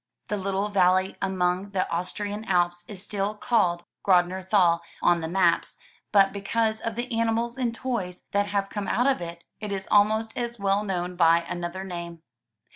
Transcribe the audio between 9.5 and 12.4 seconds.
it is almost as well known by another name.